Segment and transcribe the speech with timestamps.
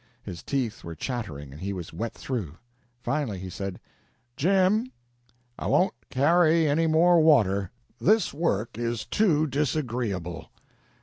[0.23, 2.57] His teeth were chattering, and he was wet through.
[3.03, 3.79] Finally he said:
[4.35, 4.91] "Jim,
[5.59, 7.69] I won't carry any more water.
[7.99, 8.73] This work
[9.11, 10.49] too disagreeable."